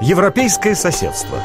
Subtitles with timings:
[0.00, 1.38] Европейское соседство.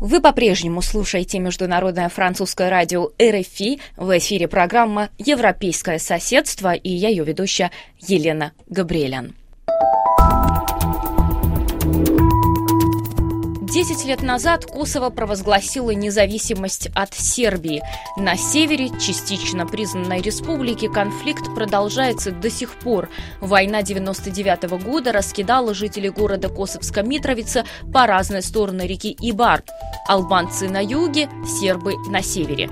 [0.00, 3.78] Вы по-прежнему слушаете Международное французское радио РФИ.
[3.96, 9.36] В эфире программа «Европейское соседство» и я ее ведущая Елена Габриэлян.
[13.74, 17.82] Десять лет назад Косово провозгласило независимость от Сербии.
[18.16, 23.08] На севере, частично признанной республики, конфликт продолжается до сих пор.
[23.40, 29.64] Война 99 -го года раскидала жителей города Косовска-Митровица по разные стороны реки Ибар.
[30.06, 32.70] Албанцы на юге, сербы на севере.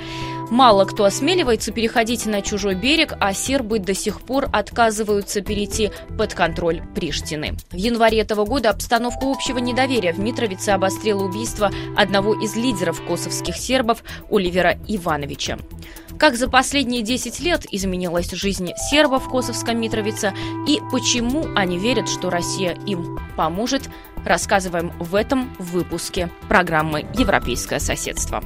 [0.53, 6.35] Мало кто осмеливается переходить на чужой берег, а сербы до сих пор отказываются перейти под
[6.35, 7.55] контроль Приштины.
[7.71, 13.57] В январе этого года обстановку общего недоверия в Митровице обострило убийство одного из лидеров косовских
[13.57, 15.57] сербов Оливера Ивановича.
[16.19, 20.35] Как за последние 10 лет изменилась жизнь сербов в Косовском Митровице
[20.69, 23.89] и почему они верят, что Россия им поможет,
[24.23, 28.45] рассказываем в этом выпуске программы «Европейское соседство».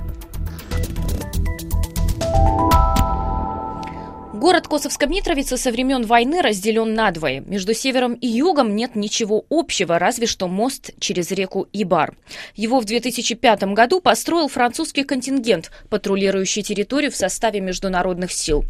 [4.36, 7.40] Город Косовска-Митровица со времен войны разделен надвое.
[7.40, 12.14] Между севером и югом нет ничего общего, разве что мост через реку Ибар.
[12.54, 18.66] Его в 2005 году построил французский контингент, патрулирующий территорию в составе международных сил.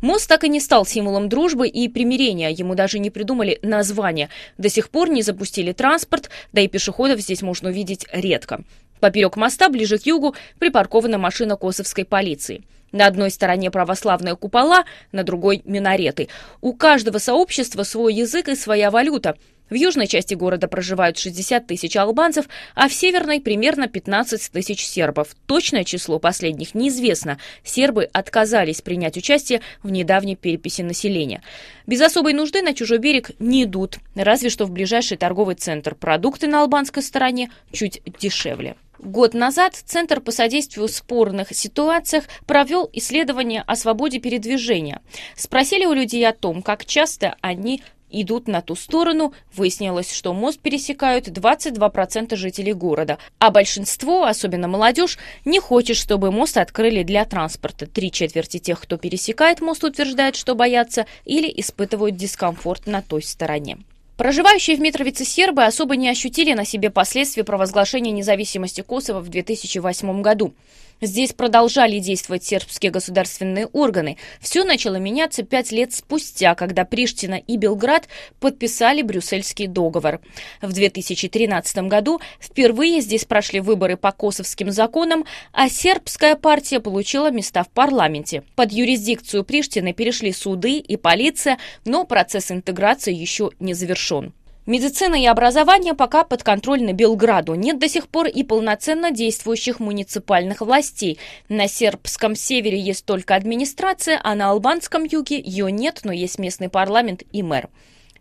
[0.00, 4.30] Мост так и не стал символом дружбы и примирения, ему даже не придумали название.
[4.56, 8.64] До сих пор не запустили транспорт, да и пешеходов здесь можно увидеть редко.
[9.00, 12.62] Поперек моста, ближе к югу, припаркована машина косовской полиции.
[12.92, 16.28] На одной стороне православные купола, на другой– минареты.
[16.60, 19.36] У каждого сообщества свой язык и своя валюта.
[19.70, 25.36] В южной части города проживают 60 тысяч албанцев, а в северной– примерно 15 тысяч сербов.
[25.46, 27.38] Точное число последних неизвестно.
[27.62, 31.42] Сербы отказались принять участие в недавней переписи населения.
[31.86, 35.94] Без особой нужды на чужой берег не идут, разве что в ближайший торговый центр.
[35.94, 38.74] Продукты на албанской стороне чуть дешевле.
[39.02, 45.00] Год назад Центр по содействию спорных ситуациях провел исследование о свободе передвижения.
[45.36, 50.60] Спросили у людей о том, как часто они идут на ту сторону, выяснилось, что мост
[50.60, 57.86] пересекают 22% жителей города, а большинство, особенно молодежь, не хочет, чтобы мост открыли для транспорта.
[57.86, 63.78] Три четверти тех, кто пересекает мост, утверждают, что боятся или испытывают дискомфорт на той стороне.
[64.20, 70.20] Проживающие в Митровице сербы особо не ощутили на себе последствия провозглашения независимости Косово в 2008
[70.20, 70.52] году.
[71.00, 74.18] Здесь продолжали действовать сербские государственные органы.
[74.40, 80.20] Все начало меняться пять лет спустя, когда Приштина и Белград подписали Брюссельский договор.
[80.60, 87.64] В 2013 году впервые здесь прошли выборы по косовским законам, а сербская партия получила места
[87.64, 88.42] в парламенте.
[88.54, 94.34] Под юрисдикцию Приштины перешли суды и полиция, но процесс интеграции еще не завершен.
[94.66, 97.54] Медицина и образование пока подконтрольны Белграду.
[97.54, 101.18] Нет до сих пор и полноценно действующих муниципальных властей.
[101.48, 106.68] На сербском севере есть только администрация, а на албанском юге ее нет, но есть местный
[106.68, 107.70] парламент и мэр.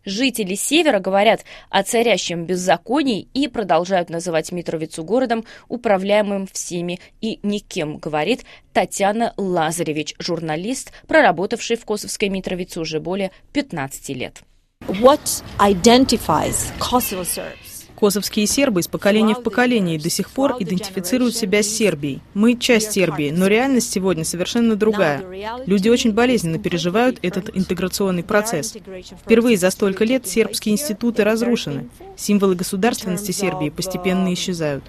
[0.06, 7.98] Жители севера говорят о царящем беззаконии и продолжают называть Митровицу городом, управляемым всеми и никем,
[7.98, 14.42] говорит Татьяна Лазаревич, журналист, проработавший в Косовской Митровице уже более 15 лет.
[14.90, 17.86] What identifies Kosovo Serbs?
[17.96, 22.22] Косовские сербы из поколения в поколение до сих пор идентифицируют себя с Сербией.
[22.34, 25.24] Мы часть Сербии, но реальность сегодня совершенно другая.
[25.68, 28.76] Люди очень болезненно переживают этот интеграционный процесс.
[29.24, 31.90] Впервые за столько лет сербские институты разрушены.
[32.18, 34.84] Символы государственности Сербии постепенно исчезают.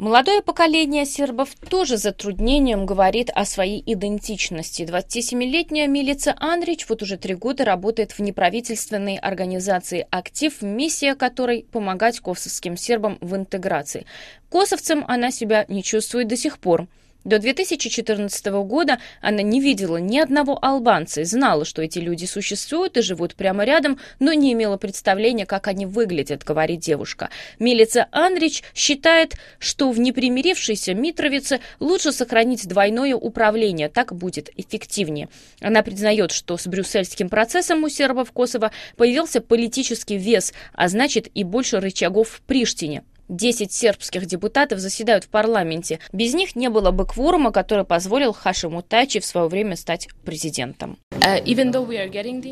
[0.00, 4.80] Молодое поколение сербов тоже затруднением говорит о своей идентичности.
[4.80, 12.18] 27-летняя Милица Анрич вот уже три года работает в неправительственной организации «Актив», миссия которой– помогать
[12.18, 14.06] косовским сербам в интеграции.
[14.48, 16.88] Косовцам она себя не чувствует до сих пор–
[17.24, 22.96] до 2014 года она не видела ни одного албанца и знала, что эти люди существуют
[22.96, 27.28] и живут прямо рядом, но не имела представления, как они выглядят, говорит девушка.
[27.58, 35.28] Милица Анрич считает, что в непримирившейся Митровице лучше сохранить двойное управление, так будет эффективнее.
[35.60, 41.44] Она признает, что с брюссельским процессом у сербов Косово появился политический вес, а значит и
[41.44, 43.02] больше рычагов в Приштине.
[43.30, 46.00] 10 сербских депутатов заседают в парламенте.
[46.12, 50.98] Без них не было бы кворума, который позволил Хашиму Тачи в свое время стать президентом.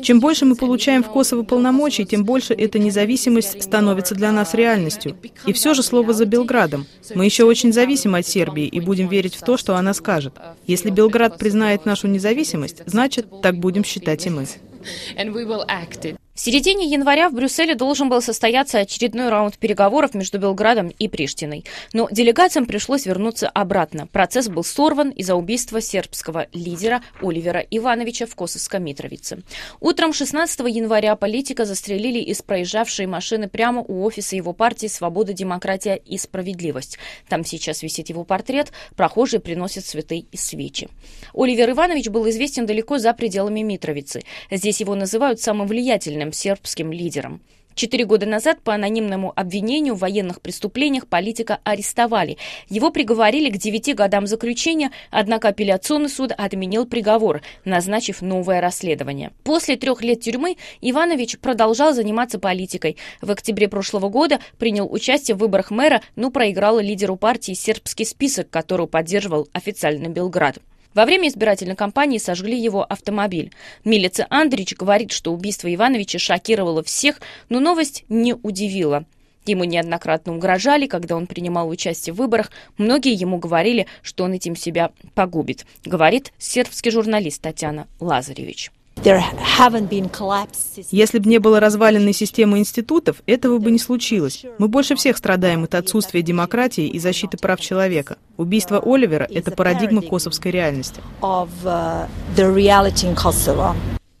[0.03, 5.17] Чем больше мы получаем в Косово полномочий, тем больше эта независимость становится для нас реальностью.
[5.45, 6.87] И все же слово за Белградом.
[7.13, 10.33] Мы еще очень зависимы от Сербии и будем верить в то, что она скажет.
[10.65, 14.47] Если Белград признает нашу независимость, значит, так будем считать и мы.
[16.39, 21.65] В середине января в Брюсселе должен был состояться очередной раунд переговоров между Белградом и Приштиной.
[21.91, 24.07] Но делегациям пришлось вернуться обратно.
[24.07, 29.43] Процесс был сорван из-за убийства сербского лидера Оливера Ивановича в Косовско-Митровице.
[29.81, 35.95] Утром 16 января политика застрелили из проезжавшей машины прямо у офиса его партии «Свобода, демократия
[35.97, 36.99] и справедливость».
[37.27, 40.87] Там сейчас висит его портрет, прохожие приносят цветы и свечи.
[41.33, 44.23] Оливер Иванович был известен далеко за пределами Митровицы.
[44.49, 47.41] Здесь его называют самым влиятельным главным сербским лидером.
[47.75, 52.37] Четыре года назад по анонимному обвинению в военных преступлениях политика арестовали.
[52.67, 59.31] Его приговорили к девяти годам заключения, однако апелляционный суд отменил приговор, назначив новое расследование.
[59.43, 62.97] После трех лет тюрьмы Иванович продолжал заниматься политикой.
[63.21, 68.49] В октябре прошлого года принял участие в выборах мэра, но проиграл лидеру партии сербский список,
[68.49, 70.59] который поддерживал официально Белград.
[70.93, 73.51] Во время избирательной кампании сожгли его автомобиль.
[73.85, 79.05] Милица Андрич говорит, что убийство Ивановича шокировало всех, но новость не удивила.
[79.45, 82.51] Ему неоднократно угрожали, когда он принимал участие в выборах.
[82.77, 88.71] Многие ему говорили, что он этим себя погубит, говорит сербский журналист Татьяна Лазаревич.
[90.91, 94.45] Если бы не было разваленной системы институтов, этого бы не случилось.
[94.57, 98.17] Мы больше всех страдаем от отсутствия демократии и защиты прав человека.
[98.37, 101.01] Убийство Оливера– это парадигма косовской реальности.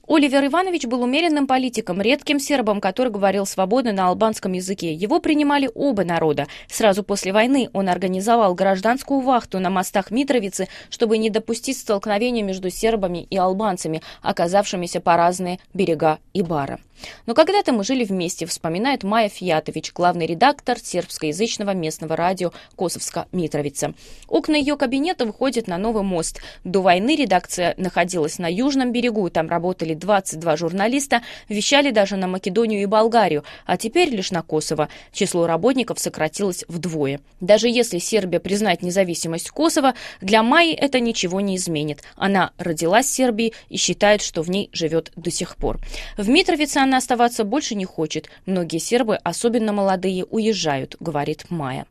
[0.09, 4.91] Оливер Иванович был умеренным политиком, редким сербом, который говорил свободно на албанском языке.
[4.91, 6.47] Его принимали оба народа.
[6.67, 12.71] Сразу после войны он организовал гражданскую вахту на мостах Митровицы, чтобы не допустить столкновения между
[12.71, 16.79] сербами и албанцами, оказавшимися по разные берега Ибара.
[17.25, 23.93] Но когда-то мы жили вместе, вспоминает Майя Фиятович, главный редактор сербскоязычного местного радио Косовска-Митровица.
[24.27, 26.41] Окна ее кабинета выходят на новый мост.
[26.63, 32.81] До войны редакция находилась на южном берегу, там работали 22 журналиста, вещали даже на Македонию
[32.81, 34.89] и Болгарию, а теперь лишь на Косово.
[35.11, 37.21] Число работников сократилось вдвое.
[37.39, 42.01] Даже если Сербия признает независимость Косово, для Майи это ничего не изменит.
[42.15, 45.79] Она родилась в Сербии и считает, что в ней живет до сих пор.
[46.17, 48.29] В Митровице она оставаться больше не хочет.
[48.45, 51.85] Многие сербы, особенно молодые, уезжают, говорит Майя.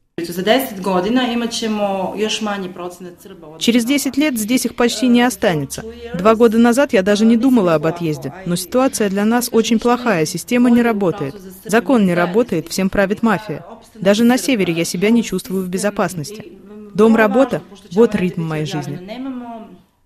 [3.58, 5.84] Через 10 лет здесь их почти не останется.
[6.14, 10.26] Два года назад я даже не думала об отъезде, но ситуация для нас очень плохая,
[10.26, 11.34] система не работает.
[11.64, 13.64] Закон не работает, всем правит мафия.
[13.94, 16.52] Даже на севере я себя не чувствую в безопасности.
[16.94, 17.62] Дом, работа–
[17.92, 18.98] вот ритм моей жизни.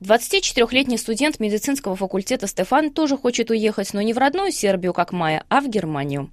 [0.03, 5.45] 24-летний студент медицинского факультета Стефан тоже хочет уехать, но не в родную Сербию, как Майя,
[5.49, 6.31] а в Германию.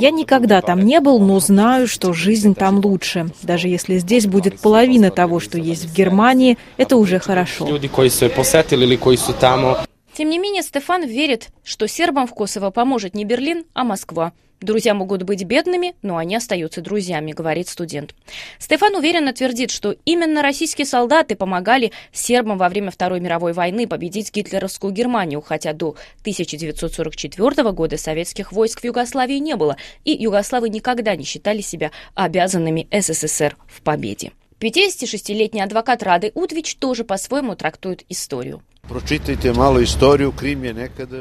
[0.00, 3.30] Я никогда там не был, но знаю, что жизнь там лучше.
[3.42, 7.66] Даже если здесь будет половина того, что есть в Германии, это уже хорошо.
[10.18, 14.32] Тем не менее, Стефан верит, что сербам в Косово поможет не Берлин, а Москва.
[14.60, 18.16] Друзья могут быть бедными, но они остаются друзьями, говорит студент.
[18.58, 24.34] Стефан уверенно твердит, что именно российские солдаты помогали сербам во время Второй мировой войны победить
[24.34, 31.14] гитлеровскую Германию, хотя до 1944 года советских войск в Югославии не было, и югославы никогда
[31.14, 34.32] не считали себя обязанными СССР в победе.
[34.58, 38.64] 56-летний адвокат Рады Утвич тоже по-своему трактует историю.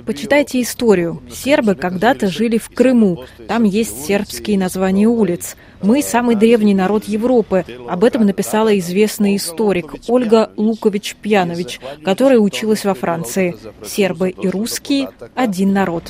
[0.05, 1.21] Почитайте историю.
[1.29, 3.25] Сербы когда-то жили в Крыму.
[3.47, 5.57] Там есть сербские названия улиц.
[5.81, 7.65] Мы самый древний народ Европы.
[7.89, 13.55] Об этом написала известный историк Ольга Лукович-Пьянович, которая училась во Франции.
[13.85, 16.03] Сербы и русские– один народ.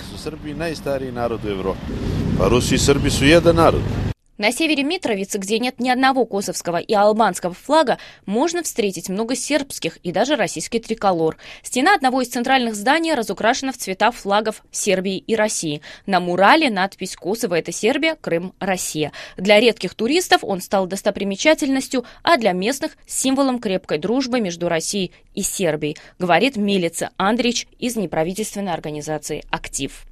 [4.38, 9.98] На севере Митровицы, где нет ни одного косовского и албанского флага, можно встретить много сербских
[10.04, 11.38] и даже российский триколор.
[11.64, 15.82] Стена одного из центральных зданий разукрашена в цвета флагов Сербии и России.
[16.06, 19.12] На мурале надпись «Косово– это Сербия, Крым– Россия».
[19.38, 25.42] Для редких туристов он стал достопримечательностью, а для местных– символом крепкой дружбы между Россией и
[25.42, 30.06] Сербией, говорит Милица Андрич из неправительственной организации «Актив».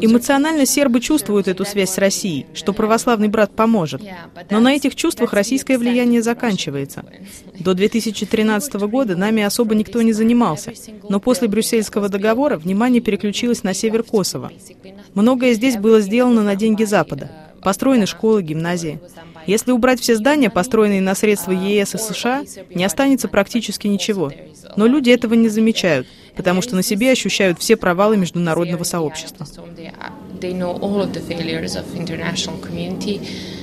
[0.00, 2.09] Эмоционально сербы чувствуют эту связь с Россией,
[2.54, 4.02] что православный брат поможет.
[4.50, 7.04] Но на этих чувствах российское влияние заканчивается.
[7.58, 10.72] До 2013 года нами особо никто не занимался,
[11.08, 14.50] но после Брюссельского договора внимание переключилось на север Косово.
[15.14, 17.30] Многое здесь было сделано на деньги Запада.
[17.62, 19.00] Построены школы, гимназии.
[19.46, 24.32] Если убрать все здания, построенные на средства ЕС и США, не останется практически ничего.
[24.76, 29.46] Но люди этого не замечают, потому что на себе ощущают все провалы международного сообщества.
[30.40, 33.20] They know all of the failures of international community.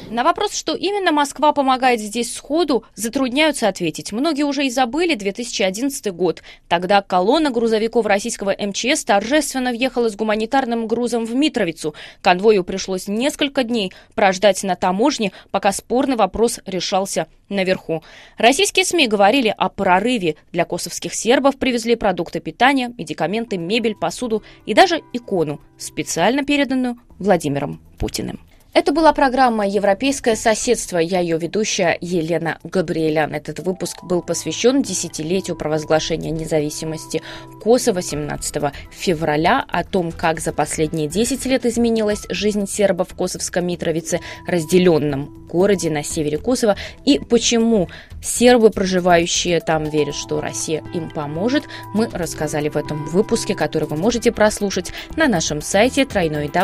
[0.10, 4.14] На вопрос, что именно Москва помогает здесь сходу, затрудняются ответить.
[4.14, 6.44] Многие уже и забыли 2011 год.
[6.70, 11.94] Тогда колонна грузовиков российского МЧС торжественно въехала с гуманитарным грузом в Митровицу.
[12.22, 18.02] Конвою пришлось несколько дней прождать на таможне, пока спорный вопрос решался наверху.
[18.38, 20.38] Российские СМИ говорили о прорыве.
[20.54, 27.82] Для косовских сербов привезли продукты питания, медикаменты, мебель, посуду и даже икону, специально переданную Владимиром
[27.98, 28.47] Путиным.
[28.74, 30.98] Это была программа «Европейское соседство».
[30.98, 33.34] Я ее ведущая Елена Габриэлян.
[33.34, 37.24] Этот выпуск был посвящен десятилетию провозглашения независимости
[37.64, 43.66] Косово 17 февраля, о том, как за последние 10 лет изменилась жизнь сербов в Косовском
[43.66, 47.90] Митровице, разделенном городе на севере Косово, и почему
[48.22, 53.96] сербы, проживающие там, верят, что Россия им поможет, мы рассказали в этом выпуске, который вы
[53.96, 56.58] можете прослушать на нашем сайте www.rfi.fr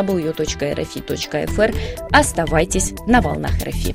[2.12, 3.94] Оставайтесь на волнах РФИ.